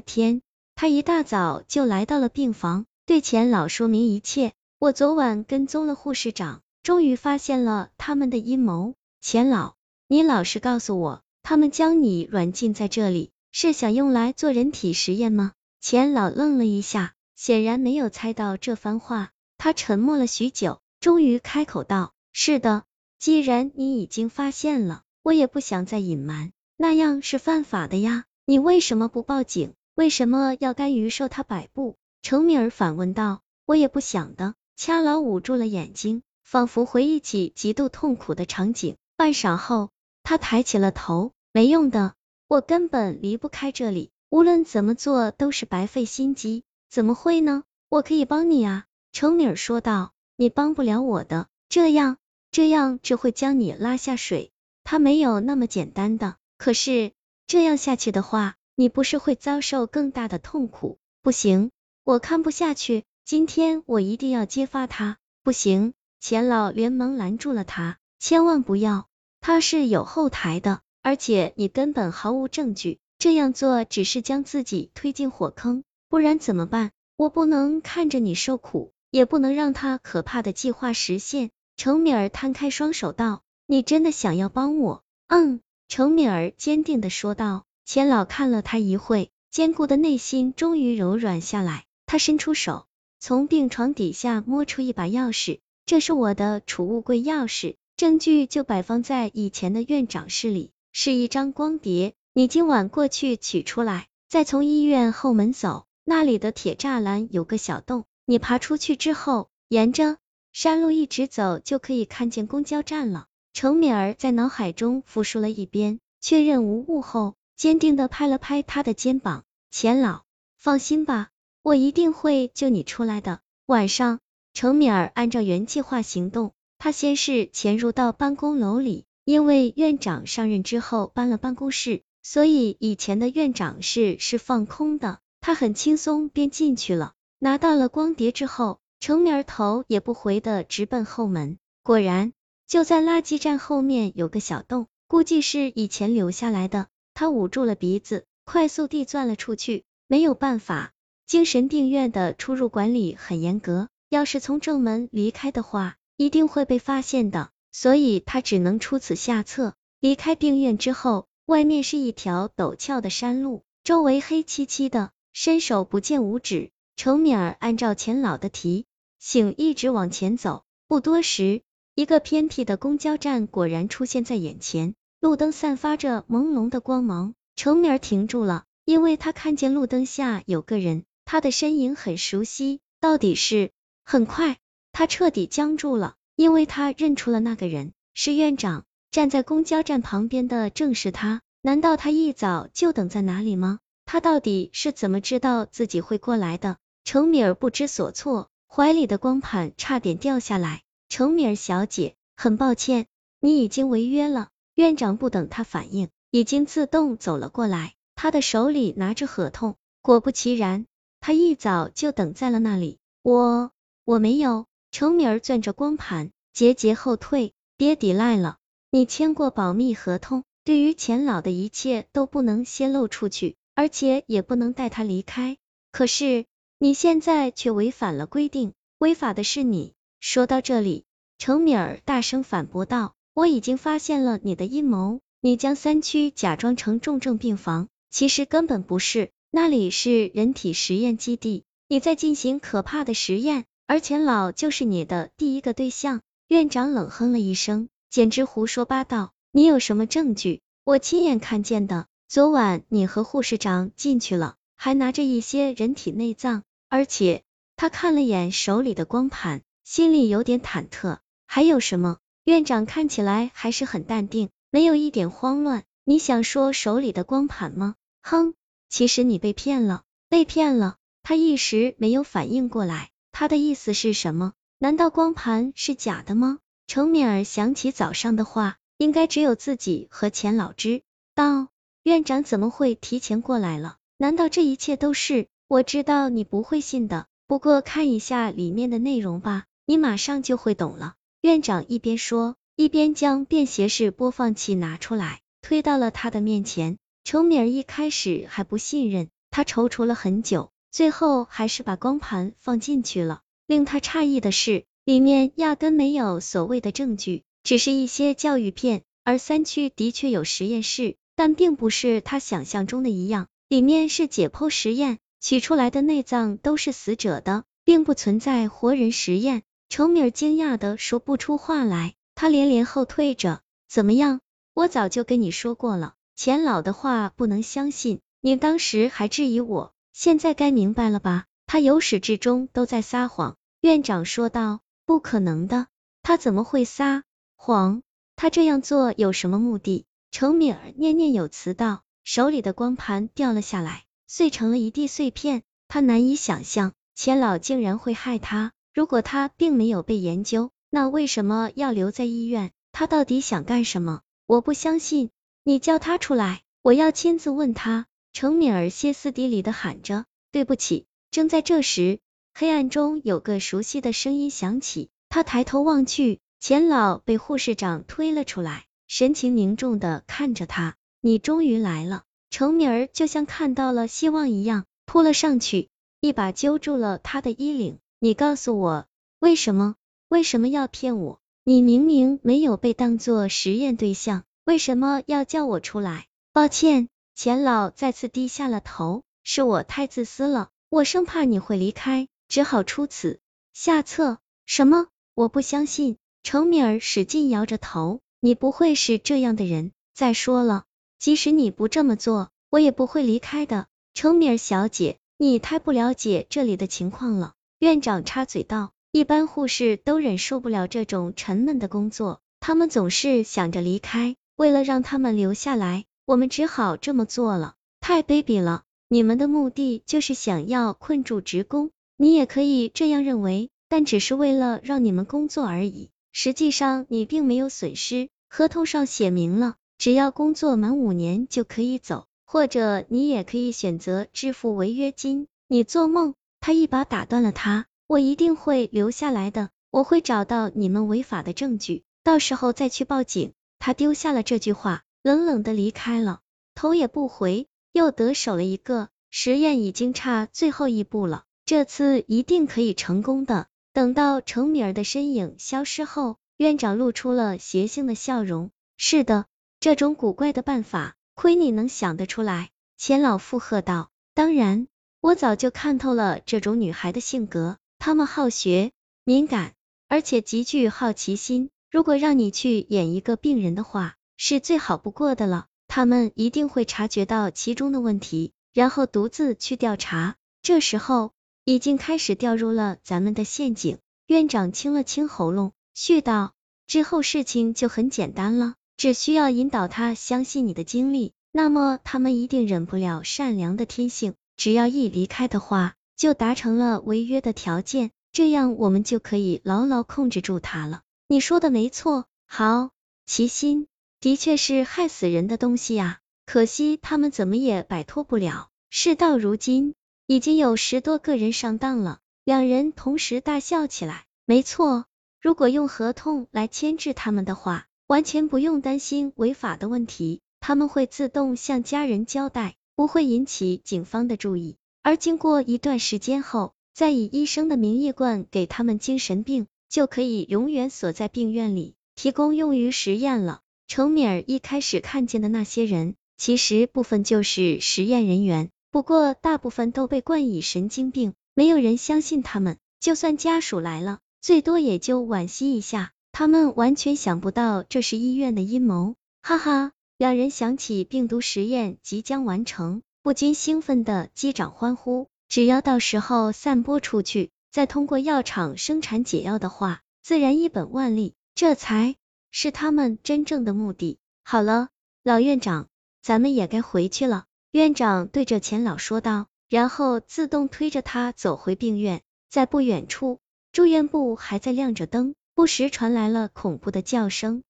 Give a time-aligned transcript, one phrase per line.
[0.00, 0.40] 二天，
[0.76, 4.54] 他一大早就来到了病房，对钱老说明一切。
[4.78, 8.94] 我昨晚跟踪了护士长，终于发现了他们的阴谋。
[9.20, 9.74] 钱老，
[10.08, 15.52] 你老实告诉我，他们将你软禁在这里，是想用来做人体实验吗？
[15.82, 19.32] 钱老愣了一下，显然没有猜到这番话。
[19.58, 22.84] 他沉默了许久，终于开口道：“是的，
[23.18, 28.24] 既然你已经发现了，我也不想再隐瞒，那样是犯法的呀。
[28.46, 29.74] 你为什么不报警？
[29.94, 38.96] 为什么要甘于受他摆布？”程敏儿反问道：“我也不想的。”掐老捂住了眼睛，仿佛回忆起极度痛苦的场景。
[39.16, 39.90] 半晌后，
[40.22, 42.14] 他抬起了头，没用的，
[42.48, 46.64] 我根本离不开这里，无论怎么做都是白费心机。
[46.88, 47.64] 怎么会呢？
[47.88, 48.86] 我可以帮你啊。
[49.12, 52.16] 程敏说道：“你帮不了我的，这样
[52.50, 54.50] 这样只会将你拉下水。
[54.82, 56.36] 他没有那么简单的。
[56.56, 57.12] 可是
[57.46, 60.96] 这样下去的话，你不是会遭受更大的痛苦？
[61.20, 61.70] 不行，
[62.02, 63.04] 我看不下去。
[63.26, 65.18] 今天我一定要揭发他。
[65.42, 69.06] 不行！”钱老连忙拦住了他：“千万不要，
[69.42, 75.84] 他是有后台的，而且你根本毫无证据，这样做只是将自己推进火坑。
[76.08, 76.90] 不然怎么办？
[77.18, 81.50] 我不能看着你受苦。”也不能让他可怕的计划实现。
[81.76, 87.66] 程敏儿摊开双手道：“你真的想要帮我？”嗯，程敏儿坚定的说道。
[87.92, 91.86] 钱老看了他一会，坚固的内心终于柔软下来。
[92.06, 92.86] 他伸出手，
[93.18, 102.14] 从病床底下摸出一把钥匙，这是我的储物柜钥匙，证据就摆放在以前的院长室里，是一张光碟。
[102.32, 108.04] 你今晚过去取出来，再从医院后门走，那里的铁栅栏有个小洞。
[108.24, 110.18] 你爬出去之后，沿着
[110.52, 113.26] 山路一直走，就可以看见公交站了。
[113.52, 120.22] 程敏儿在脑海中复述了一遍，确认无误后，坚定的拍了拍他的肩膀：“钱老，
[120.56, 121.28] 放心吧，
[121.60, 124.18] 我一定会救你出来的。”晚上，
[124.54, 137.12] 程敏儿按照原计划行动，他先是潜入到办公楼里，因为院长上任之后搬了办公室，所以以前的院长室是放空的，他很轻松便进去了。
[137.38, 141.58] 拿到了光碟之后，程敏儿头也不回的直奔后门。
[141.82, 142.32] 果然，
[142.66, 146.86] 就在垃圾站后面有个小洞，估计是以前留下来的。
[147.20, 149.84] 他捂住了鼻子，快速地钻了出去。
[150.06, 150.94] 没有办法，
[151.26, 157.50] 精神病院的出入管理很严格，要是从正门离开的话，一定会被发现的。
[157.72, 159.74] 所以他只能出此下策。
[160.00, 166.70] 离开病院之后，外面是一条陡峭的山路，周围黑漆漆的，伸手不见五指。
[166.96, 168.86] 程敏儿按照钱老的提
[169.18, 171.60] 醒一直往前走，不多时，
[171.94, 177.34] 一个偏僻的公交站果然出现在眼前，路灯散发着朦胧的光芒。
[177.54, 183.70] 程敏儿停住了，因为他看见路灯下有个人，他的身影很熟悉，到底是？
[184.02, 184.56] 很快，
[184.92, 188.84] 他彻底僵住了，因为他认出了那个人，是院长。
[189.10, 193.80] 站在公交站旁边的正是他，难道他一早就等在哪里吗？
[194.06, 196.78] 他到底是怎么知道自己会过来的？
[197.04, 200.80] 程敏儿不知所措，怀里的光盘差点掉下来。
[201.10, 203.06] 程敏儿小姐，很抱歉，
[203.38, 204.48] 你已经违约了。
[204.80, 209.76] 院长不等他反应，已经自动走了过来，他的手里拿着合同。
[210.00, 210.86] 果不其然，
[211.20, 212.98] 他一早就等在了那里。
[213.22, 213.70] 我
[214.04, 214.64] 我没有。
[214.90, 217.52] 程敏儿攥着光盘，节节后退。
[217.76, 218.56] 别抵赖了，
[218.90, 225.58] 你签过保密合同，对于钱老的一切都不能泄露出去，而且也不能带他离开。
[225.92, 226.46] 可是。
[226.82, 229.92] 你现在却违反了规定，违法的是你。
[230.18, 231.04] 说到这里，
[231.36, 249.32] 程敏儿大声反驳道：“我已经发现了你的阴谋，你将三区假装成重症病房，其实根本不是，那里是人体实验基地，你在进行可怕的实验，而钱老就是你的第一个对象。”院长冷哼了一声，简直胡说八道。
[249.52, 250.60] 你有什么证据？
[250.82, 256.64] 我亲眼看见的，昨晚你和护士长进去了，还拿着一些人体内脏。
[256.88, 257.44] 而且
[257.76, 261.18] 他看了眼手里的光盘，心里有点忐忑。
[261.46, 262.18] 还有什么？
[262.50, 265.84] 院长看起来还是很淡定，没有一点慌乱。
[266.04, 267.94] 你想说手里的光盘吗？
[268.22, 268.54] 哼，
[268.88, 270.96] 其实你被骗了，被骗了。
[271.22, 274.52] 他一时没有反应过来，他的意思是什么？
[274.80, 276.58] 难道光盘是假的吗？
[276.88, 281.02] 程敏儿想起早上的话，应该只有自己和钱老知
[281.36, 281.68] 道，
[282.02, 283.98] 院长怎么会提前过来了？
[284.18, 285.46] 难道这一切都是？
[285.68, 291.14] 我知道你不会信的，不过看一下里面的内容吧，你马上就会懂了。
[291.42, 296.98] 院长一边说，一边将便携式播放器拿出来，推到了他的面前。
[297.24, 303.40] 程敏儿一开始还不信任，他踌躇了很久，最后还是把光盘放进去了。
[303.66, 309.00] 令他诧异的是，里面压根没有所谓的证据，只是一些教育片。
[309.24, 319.62] 而三区的确有实验室，但并不是他想象中的一样，里面是解剖实验，取出来的内脏都是死者的，并不存在活人实验。
[319.90, 323.60] 程米尔惊讶的说不出话来，他连连后退着。
[323.88, 324.40] 怎么样？
[324.72, 328.20] 我早就跟你说过了，钱老的话不能相信。
[328.40, 331.46] 你当时还质疑我，现在该明白了吧？
[331.66, 333.56] 他由始至终都在撒谎。
[333.80, 334.80] 院长说道。
[335.06, 335.88] 不可能的，
[336.22, 337.24] 他怎么会撒
[337.56, 338.02] 谎？
[338.36, 340.06] 他这样做有什么目的？
[340.30, 345.64] 程敏儿念念有词道，手里的光盘掉了下来，碎成了一地碎片。
[345.88, 348.70] 他难以想象，钱老竟然会害他。
[349.00, 352.70] 如果他并没有被研究，那为什么要留在医院？
[352.92, 354.20] 他到底想干什么？
[354.44, 355.30] 我不相信，
[355.64, 358.04] 你叫他出来，我要亲自问他。
[358.34, 360.26] 程敏儿歇斯底里的喊着。
[360.52, 361.06] 对不起。
[361.30, 362.18] 正在这时，
[362.52, 370.96] 黑暗中有个熟悉的声音响起，他抬头望去，钱老被护士长推了出来，神情凝重的看着他。
[371.22, 372.24] 你终于来了。
[372.50, 375.88] 程敏儿就像看到了希望一样，扑了上去，
[376.20, 377.98] 一把揪住了他的衣领。
[378.22, 379.06] 你告诉我，
[379.38, 379.94] 为什么？
[380.28, 381.40] 为什么要骗我？
[381.64, 386.26] 你明明没有被当做实验对象，为什么要叫我出来？
[386.52, 393.40] 抱歉，钱老再次低下了头，是我太自私了，我生怕你会离开，只好出此
[393.72, 394.36] 下策。
[394.66, 395.06] 什么？
[395.32, 396.18] 我不相信。
[396.42, 399.92] 程敏儿使劲摇着头，你不会是这样的人。
[400.12, 400.84] 再说了，
[401.18, 403.86] 即使你不这么做，我也不会离开的。
[404.12, 407.54] 程敏儿小姐，你太不了解这里的情况了。
[407.80, 414.36] 院长插嘴道：“一般护士都忍受不了这种沉闷的工作，他们总是想着离开。
[414.54, 417.76] 为了让他们留下来，我们只好这么做了。
[417.98, 418.82] 太卑鄙了！
[419.08, 426.10] 你们的目的就是想要困住职工，你也可以这样认为，但只是为了让你们工作而已。
[426.32, 435.46] 实际上你并没有损失，合同上写明了，只要工作满五年就可以走，或者你也可以选择支付违约金。
[435.66, 443.52] 你做梦！”他一把打断了他，我一定会留下来的，我会找到你们违法的证据，到时候再去报警。
[443.78, 446.40] 他丢下了这句话，冷冷的离开了，
[446.74, 447.66] 头也不回。
[447.92, 453.66] 又得手了一个，实验已经差最后一步了，这次一定可以成功的。
[453.92, 458.70] 等到程米儿的身影消失后，院长露出了邪性的笑容。
[458.96, 459.46] 是的，
[459.80, 462.70] 这种古怪的办法，亏你能想得出来。
[462.96, 464.86] 钱老附和道，当然。
[465.22, 468.90] 我早就看透了这种女孩的性格，她们好学、
[469.24, 469.74] 敏感，
[470.08, 471.68] 而且极具好奇心。
[471.90, 475.66] 如果让你去演一个病人的话，是最好不过的了。
[475.88, 480.36] 他们一定会察觉到其中的问题，然后独自去调查。
[480.62, 481.32] 这时候
[481.64, 483.98] 已经开始掉入了咱们的陷阱。
[484.26, 486.54] 院长清了清喉咙，絮道
[486.86, 501.00] ：“之后事情就很简单了，只需要引导他相信你的经历，那么他们一定忍不了善良的天性。”只要一离开的话，就达成了违约的条件，这样我们就可以牢牢控制住他了。
[501.28, 502.90] 你说的没错，好，
[503.24, 503.86] 齐心
[504.20, 508.68] 的确是害死人的东西啊，可惜他们怎么也摆脱不了。
[508.90, 509.94] 事到如今，
[510.26, 512.18] 已经有十多个人上当了。
[512.44, 514.26] 两人同时大笑起来。
[514.44, 515.06] 没错，
[515.40, 522.76] 如果用合同来牵制他们的话，完全不用担心违法的问题，他们会自动向家人交代。
[523.00, 533.60] 不会引起警方的注意，而经过一段时间后，再以医生的名义灌给他们精神病，就可以永远锁在病院里，提供用于实验了。
[533.88, 549.92] 程敏儿一开始看见的那些人，其实部分就是实验人员，不过大部分都被冠以神经病，没有人相信他们，就算家属来了，最多也就惋惜一下，他们完全想不到这是医院的阴谋，哈哈。
[550.20, 555.28] 两人想起病毒实验即将完成，不禁兴奋的击掌欢呼。
[555.48, 562.16] 只要到时候散播出去，再通过药厂生产解药的话，自然一本万利，这才
[562.50, 564.18] 是他们真正的目的。
[564.44, 564.90] 好了，
[565.22, 565.88] 老院长，
[566.20, 567.46] 咱们也该回去了。
[567.70, 572.20] 院长对着钱老说道，然后自动推着他走回病院。
[572.50, 573.38] 在不远处，
[573.72, 577.62] 住院部还在亮着灯，不时传来了恐怖的叫声。